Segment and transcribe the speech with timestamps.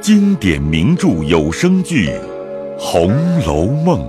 [0.00, 2.08] 经典名著有声剧
[2.78, 4.00] 《红楼梦》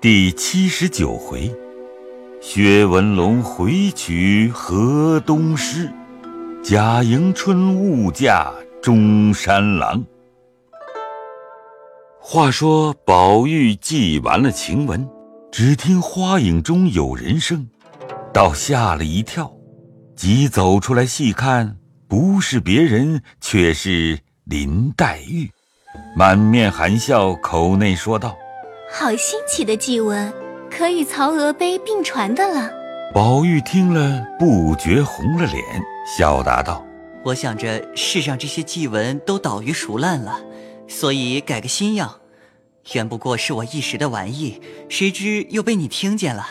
[0.00, 1.54] 第七十九回：
[2.40, 5.92] 薛文龙回娶河东狮，
[6.64, 8.50] 贾迎春误嫁
[8.82, 10.02] 中山狼。
[12.18, 15.06] 话说宝玉记完了晴雯，
[15.52, 17.68] 只听花影中有人声，
[18.32, 19.52] 倒吓了一跳，
[20.16, 21.76] 急走出来细看，
[22.08, 25.50] 不是别人，却是林黛玉，
[26.16, 28.36] 满面含笑，口内说道
[28.92, 30.32] ：“好新奇的祭文，
[30.70, 32.70] 可与曹娥碑并传的了。”
[33.12, 35.62] 宝玉听了，不觉红了脸，
[36.16, 36.84] 笑答道
[37.24, 40.40] ：“我想着世上这些祭文都倒于熟烂了。”
[40.88, 42.20] 所以改个新样，
[42.92, 46.50] 原不过是我一时的玩意，谁知又被你听见了。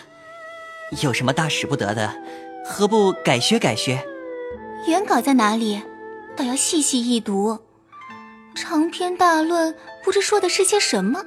[1.02, 2.14] 有什么大使不得的，
[2.66, 4.06] 何不改学改学？
[4.88, 5.82] 原稿在哪里？
[6.36, 7.58] 倒要细细一读。
[8.54, 11.24] 长篇大论，不知说的是些什么。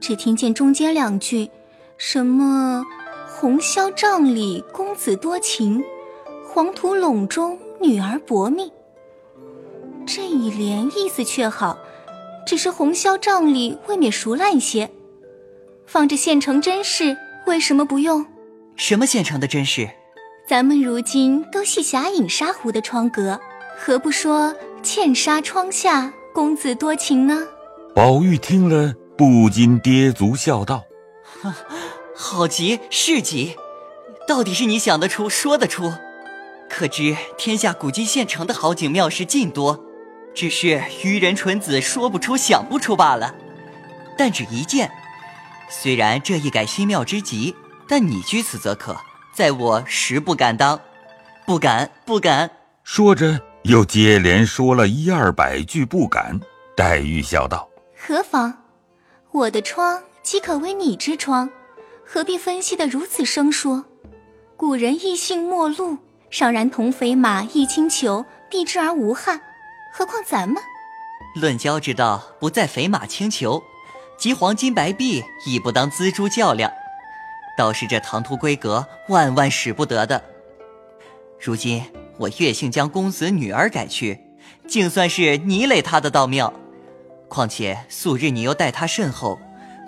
[0.00, 1.50] 只听见中间两句，
[1.96, 2.84] 什么
[3.26, 5.82] “红绡帐里公子多情，
[6.46, 8.70] 黄土陇中女儿薄命”。
[10.04, 11.78] 这一联意思却好。
[12.46, 14.90] 只是红绡帐里未免熟烂些，
[15.86, 18.26] 放着现成真事，为什么不用？
[18.76, 19.88] 什么现成的真事？
[20.46, 23.40] 咱们如今都系霞影纱湖的窗格，
[23.78, 27.48] 何不说茜纱窗下公子多情呢？
[27.94, 30.84] 宝玉听了，不禁跌足笑道
[32.14, 33.56] ：“好极是极，
[34.28, 35.94] 到底是你想得出说得出，
[36.68, 39.82] 可知天下古今现成的好景妙事尽多。”
[40.34, 43.34] 只是愚人蠢子说不出、想不出罢了。
[44.18, 44.90] 但只一件，
[45.70, 47.54] 虽然这一改新妙之极，
[47.88, 48.96] 但你居此则可，
[49.34, 50.80] 在我实不敢当，
[51.44, 52.48] 不敢，不敢。
[52.84, 56.40] 说着，又接连说了一二百句不敢。
[56.76, 57.68] 黛玉笑道
[57.98, 58.54] ：“何妨？
[59.32, 61.50] 我的窗岂可为你之窗？
[62.06, 63.82] 何必分析的如此生疏？
[64.56, 65.98] 古人异性陌路，
[66.30, 69.40] 尚然同肥马，一轻裘，避之而无憾。”
[69.92, 70.62] 何况咱们，
[71.40, 73.62] 论交之道，不在肥马轻裘，
[74.16, 76.70] 及黄金白璧，亦不当锱铢较量。
[77.56, 80.22] 倒是这唐突闺阁，万万使不得的。
[81.40, 81.82] 如今
[82.16, 84.20] 我月姓将公子女儿改去，
[84.66, 86.52] 竟算是你累他的道妙。
[87.28, 89.38] 况且素日你又待他甚厚，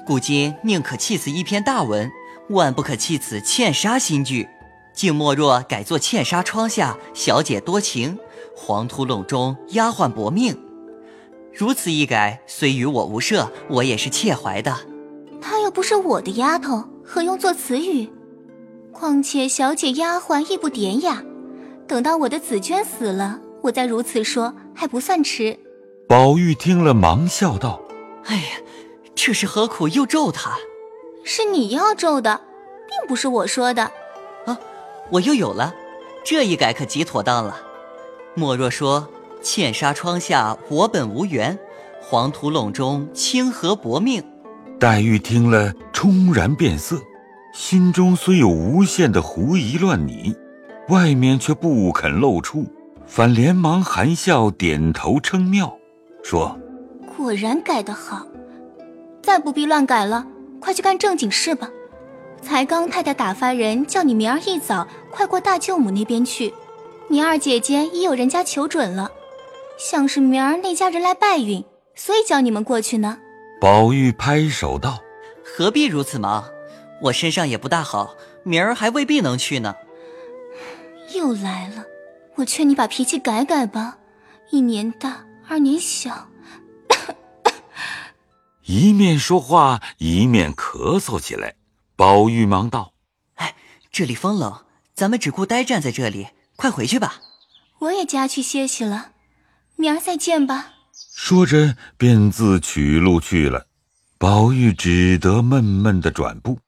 [0.06, 2.10] 故今宁可弃此一篇大文，
[2.50, 4.48] 万不可弃此茜纱新句，
[4.94, 8.18] 竟莫若改作茜纱窗下小姐多情。
[8.58, 10.58] 黄土陇中丫鬟薄命，
[11.52, 14.74] 如此一改，虽与我无涉，我也是切怀的。
[15.42, 18.10] 她又不是我的丫头，何用作词语？
[18.92, 21.22] 况且小姐丫鬟亦不典雅。
[21.86, 25.56] 等到我的紫娟死了，我再如此说，还不算迟。
[26.08, 27.80] 宝玉听了，忙笑道
[28.26, 28.42] ：“哎呀，
[29.14, 30.56] 这是何苦又咒他？
[31.22, 32.40] 是你要咒的，
[32.88, 33.84] 并不是我说的。
[34.46, 34.58] 啊，
[35.10, 35.72] 我又有了，
[36.24, 37.62] 这一改可极妥当了。”
[38.34, 39.08] 莫若说
[39.40, 41.56] ：“茜纱窗下我本无缘，
[42.02, 44.24] 黄土陇中清河薄命。”
[44.78, 47.00] 黛玉听了，冲然变色，
[47.54, 50.36] 心中虽有无限的狐疑乱拟，
[50.88, 52.66] 外面却不肯露出，
[53.06, 55.74] 反连忙含笑点头称妙，
[56.22, 56.58] 说
[57.16, 58.26] ：“果然改得好，
[59.22, 60.26] 再不必乱改了，
[60.60, 61.70] 快去干正经事吧。
[62.42, 66.52] 才刚太太打发人叫你明儿一早快过大舅母那边去。”
[67.08, 69.10] 你二姐姐已有人家求准了，
[69.78, 73.18] 像是明儿那家人来拜允，所以叫你们过去呢。
[73.60, 75.02] 宝玉拍手道
[75.44, 76.50] ：“何必如此忙？
[77.02, 79.74] 我身上也不大好，明儿还未必能去呢。”
[81.14, 81.84] 又来了，
[82.36, 83.98] 我劝你把脾气改改吧。
[84.50, 86.28] 一年大，二年小。
[88.66, 91.54] 一面说话，一面咳嗽起来。
[91.96, 92.92] 宝玉忙道
[93.36, 93.54] ：“哎，
[93.90, 97.20] 这里风冷，咱们只顾呆站在这里。”快回去吧，
[97.80, 99.12] 我也家去歇息了，
[99.76, 100.72] 明儿再见吧。
[101.18, 103.66] 说着便自取路去了。
[104.18, 106.58] 宝玉只得闷闷的转步，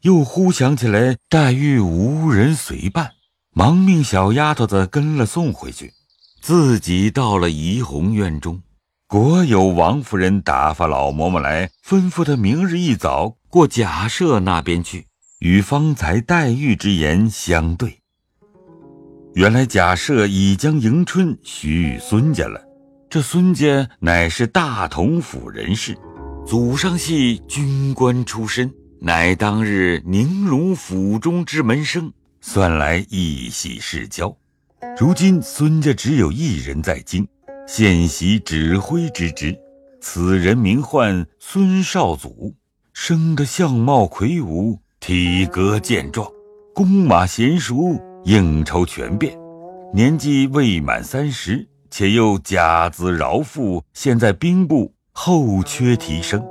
[0.00, 3.10] 又忽想起来黛玉无人随伴，
[3.52, 5.92] 忙命小丫头子跟了送回去，
[6.40, 8.62] 自己到了怡红院中，
[9.06, 15.06] 果有王夫人打发老嬷嬷来吩咐他明日一早过贾赦那边去，
[15.40, 17.98] 与方才黛玉之言相对。
[19.34, 22.60] 原来贾赦已将迎春许与孙家了，
[23.12, 25.94] 这孙家乃是大同府人士，
[26.46, 28.72] 祖上系军官出身，
[29.02, 32.10] 乃当日宁荣府中之门生，
[32.40, 34.34] 算来一喜世交。
[34.98, 37.28] 如今孙家只有一人在京，
[37.66, 39.54] 现袭指挥之职。
[40.00, 42.54] 此人名唤孙少祖，
[42.94, 46.26] 生得相貌魁梧，体格健壮，
[46.74, 49.38] 弓马娴熟，应酬全变。
[49.92, 56.42] 年纪未满三十，且又家资饶富，现在兵部后缺提升。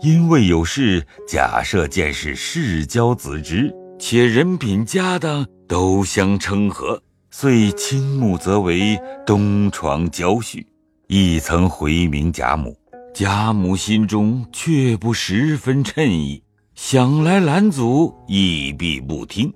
[0.00, 10.64] 因为有事，假设见是世交子侄，且人品家当都相称和，遂倾慕则为，东床娇婿，
[11.06, 12.74] 亦曾回明贾母。
[13.12, 16.42] 贾母心中却不十分称意，
[16.74, 19.52] 想来拦阻亦必不听。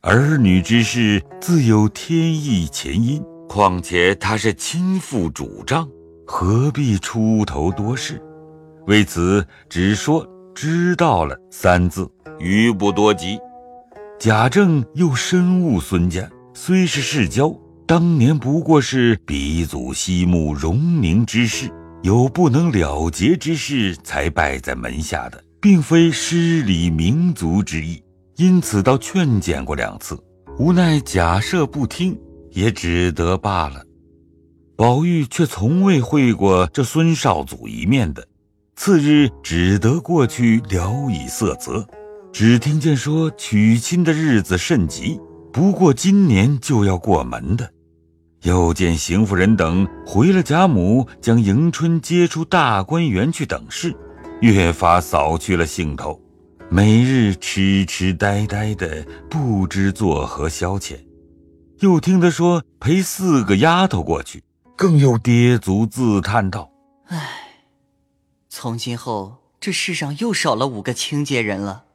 [0.00, 5.86] 儿女之事自有天意前因，况且他是亲父主张，
[6.26, 8.18] 何必出头多事？
[8.86, 13.38] 为此只说知道了三字，余不多及。
[14.18, 17.54] 贾政又深恶孙家，虽是世交，
[17.86, 21.70] 当年不过是鼻祖西墓荣宁之事。
[22.00, 28.02] 有不能了结之事，才拜在门下的，并非失礼民族之意。
[28.36, 30.18] 因此，倒劝谏过两次，
[30.58, 32.18] 无奈假设不听，
[32.52, 33.82] 也只得罢了。
[34.76, 38.26] 宝玉却从未会过这孙少祖一面的，
[38.74, 41.86] 次日只得过去聊以色泽。
[42.32, 45.20] 只听见说娶亲的日子甚急，
[45.52, 47.70] 不过今年就要过门的。
[48.42, 53.94] 又见邢夫人等回了贾母，将迎春接出大观园去等事，
[54.40, 56.20] 越发扫去了兴头，
[56.70, 60.96] 每日痴痴呆呆的，不知作何消遣。
[61.82, 64.44] 又听他说陪四个丫头过去，
[64.76, 66.70] 更又跌足自叹道
[67.10, 67.18] ：“唉，
[68.48, 71.86] 从今后这世上又少了五个清洁人了。”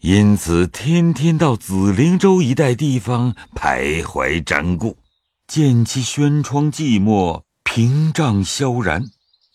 [0.00, 4.98] 因此天天到紫菱洲一带地方徘徊瞻顾。
[5.46, 9.04] 见其轩窗寂寞，屏障萧然，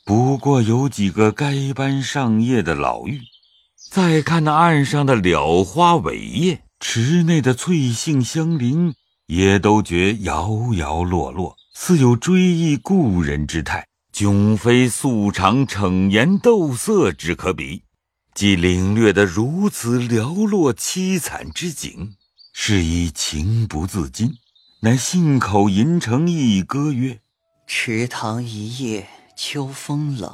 [0.06, 3.20] 不过有几个该班上夜的老妪。
[3.92, 8.94] 再看那岸上的蓼花伟叶，池内的翠杏香菱，
[9.28, 17.84] 也都觉摇摇落落，似有追忆故人之态，迥非素常逞颜斗色之可比。
[18.34, 22.16] 既领略得如此寥落凄惨之景，
[22.54, 24.34] 是以情不自禁。
[24.82, 27.20] 乃信口吟成一歌曰
[27.68, 30.32] ：“池塘一夜秋风冷，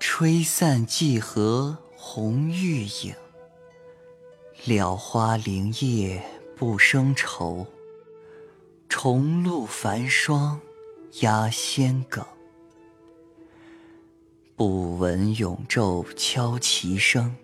[0.00, 3.14] 吹散芰荷红玉影。
[4.66, 6.20] 蓼花零叶
[6.56, 7.66] 不生愁，
[8.88, 10.60] 重露繁霜
[11.20, 12.24] 压仙梗。
[14.56, 17.34] 不闻永昼敲棋声，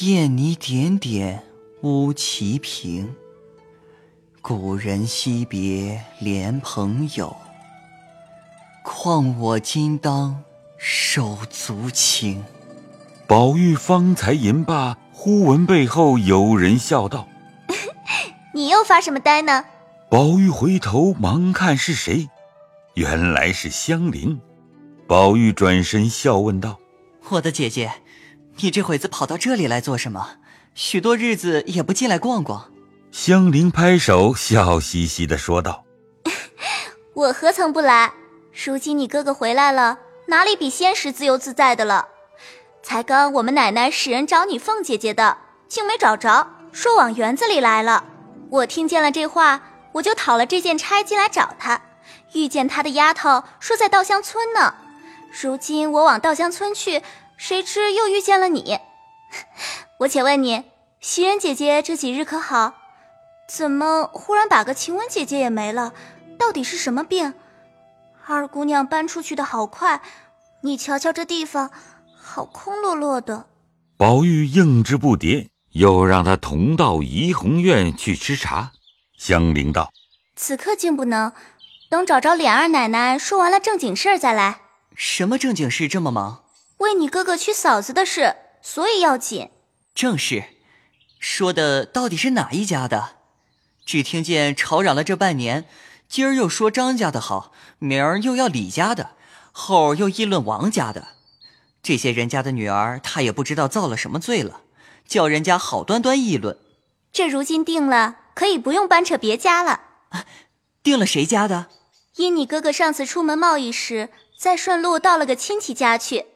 [0.00, 1.44] 燕泥点点
[1.82, 3.14] 乌棋平。”
[4.42, 7.36] 故人惜别怜朋友，
[8.82, 10.42] 况我今当
[10.78, 12.42] 手足情。
[13.26, 17.28] 宝玉方才吟罢，忽闻背后有人笑道
[18.58, 19.64] ：“你又发什么呆呢？”
[20.10, 22.28] 宝玉回头忙看是谁，
[22.94, 24.40] 原来是香菱。
[25.06, 26.76] 宝玉转身笑问道
[27.30, 27.92] ：“我的姐姐，
[28.56, 30.38] 你这会子跑到这里来做什么？
[30.74, 32.72] 许多日子也不进来逛逛。”
[33.12, 35.84] 香菱拍手，笑嘻嘻的说道
[37.14, 38.12] ：“我何曾不来？
[38.64, 42.08] 如今你哥哥回来了，哪里比先时自由自在的了？
[42.82, 45.38] 才刚我们奶奶使人找你凤姐姐的，
[45.68, 48.04] 竟没找着，说往园子里来了。
[48.50, 49.62] 我听见了这话，
[49.92, 51.82] 我就讨了这件差进来找他。
[52.34, 54.74] 遇见他的丫头说在稻香村呢。
[55.42, 57.02] 如今我往稻香村去，
[57.36, 58.78] 谁知又遇见了你。
[60.00, 60.64] 我且问你，
[61.00, 62.74] 袭人姐姐这几日可好？”
[63.48, 65.94] 怎么忽然把个晴雯姐姐也没了？
[66.38, 67.34] 到底是什么病？
[68.26, 70.02] 二姑娘搬出去的好快，
[70.62, 71.70] 你瞧瞧这地方，
[72.14, 73.46] 好空落落的。
[73.96, 78.72] 宝玉应之不迭，又让他同到怡红院去吃茶。
[79.16, 79.92] 香菱道
[80.34, 81.32] ：“此刻竟不能，
[81.88, 84.62] 等找着琏二奶奶说完了正经事儿再来。
[84.96, 86.42] 什么正经事这么忙？
[86.78, 89.50] 为你哥哥娶嫂子的事，所以要紧。
[89.94, 90.42] 正是，
[91.20, 93.18] 说的到底是哪一家的？”
[93.86, 95.64] 只听见吵嚷了这半年，
[96.08, 99.12] 今儿又说张家的好，明儿又要李家的，
[99.52, 101.06] 后又议论王家的。
[101.80, 104.62] 这些人家的女儿，他也不知道造了什么罪了，
[105.08, 106.56] 叫人家好端端议论。
[107.12, 109.80] 这如今定了，可以不用搬扯别家了。
[110.82, 111.66] 定了谁家的？
[112.16, 116.26] 因你哥哥上次出门贸易时，在顺路到了个亲戚家去，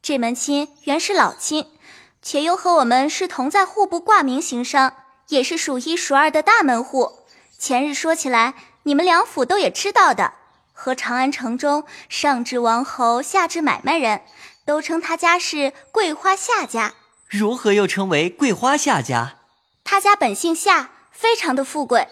[0.00, 1.66] 这门亲原是老亲，
[2.22, 4.94] 且又和我们是同在户部挂名行商。
[5.28, 7.20] 也是数一数二的大门户。
[7.56, 10.34] 前日说起来，你们两府都也知道的。
[10.72, 14.22] 和长安城中上至王侯，下至买卖人，
[14.64, 16.94] 都称他家是桂花夏家。
[17.30, 19.36] 如何又称为桂花夏家？
[19.84, 22.08] 他家本姓夏，非常的富贵。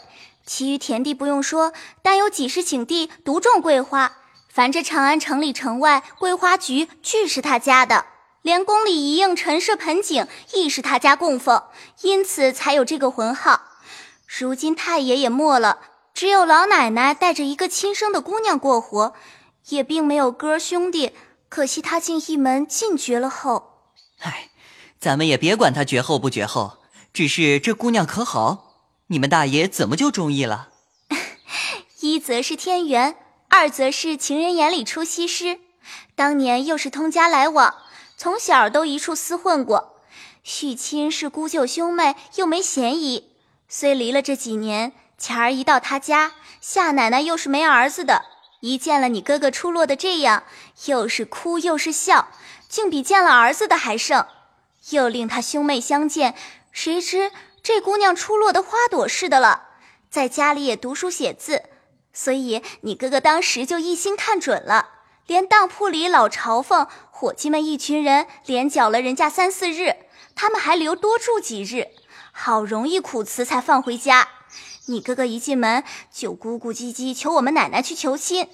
[0.47, 1.73] 其余田地不用说，
[2.03, 4.19] 单有几十顷地独种桂花。
[4.49, 8.07] 凡这长安城里城外，桂花菊俱是他家的，
[8.43, 11.65] 连宫里一应陈设盆景亦是他家供奉，
[12.03, 13.63] 因此才有这个浑号。
[14.27, 15.81] 如今太爷也没了，
[16.15, 19.15] 只有老奶奶带着一个亲生的姑娘过活，
[19.71, 21.13] 也并没有哥兄弟。
[21.49, 23.83] 可惜他竟一门尽绝了后。
[24.21, 24.48] 唉，
[25.00, 26.78] 咱们也别管他绝后不绝后，
[27.12, 28.75] 只是这姑娘可好？
[29.07, 30.71] 你们大爷怎么就中意了？
[32.00, 33.17] 一则是天缘，
[33.49, 35.61] 二则是情人眼里出西施。
[36.14, 37.75] 当年又是通家来往，
[38.17, 39.95] 从小都一处厮混过。
[40.43, 43.31] 续亲是姑舅兄妹，又没嫌疑。
[43.69, 48.25] 虽离了这几年，前儿一到他家，夏奶奶又是没儿子的，
[48.61, 50.43] 一见了你哥哥出落的这样，
[50.87, 52.28] 又是哭又是笑，
[52.69, 54.26] 竟比见了儿子的还盛。
[54.91, 56.35] 又令他兄妹相见，
[56.73, 57.31] 谁知。
[57.63, 59.69] 这姑娘出落的花朵似的了，
[60.09, 61.65] 在家里也读书写字，
[62.13, 64.89] 所以你哥哥当时就一心看准了，
[65.27, 69.97] 连当铺里老朝奉伙计们一群人连搅了人家三四日，
[70.35, 71.89] 他们还留多住几日，
[72.33, 74.29] 好容易苦辞才放回家。
[74.87, 78.49] 你哥哥一进门就咕咕唧唧求我们奶奶去求亲，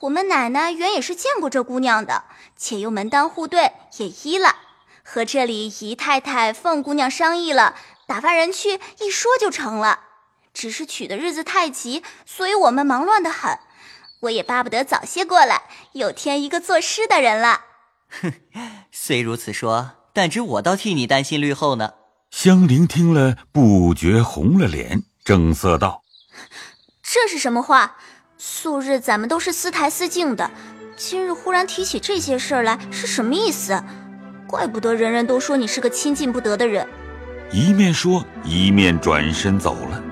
[0.00, 2.24] 我们奶奶原也是见过这姑娘的，
[2.56, 4.54] 且又门当户对，也依了，
[5.08, 7.76] 和这里姨太太凤姑娘商议了。
[8.08, 10.00] 打发人去一说就成了，
[10.52, 13.58] 只是娶的日子太急，所以我们忙乱的很。
[14.20, 17.62] 我也巴不得早些过来，又添一个作诗的人了。
[18.22, 18.32] 哼，
[18.92, 21.94] 虽如此说，但只我倒替你担心绿后呢。
[22.30, 26.02] 香菱听了，不觉红了脸，正色道
[27.02, 27.96] ：“这是什么话？
[28.38, 30.50] 素日咱们都是私台私敬的，
[30.96, 33.82] 今日忽然提起这些事儿来，是什么意思？
[34.46, 36.86] 怪不得人人都说你是个亲近不得的人。”
[37.52, 40.02] 一面说，一面转身走了。